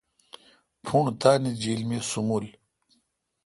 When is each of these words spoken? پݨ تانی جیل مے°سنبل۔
پݨ 0.83 1.03
تانی 1.21 1.51
جیل 1.61 1.81
مے°سنبل۔ 1.89 2.45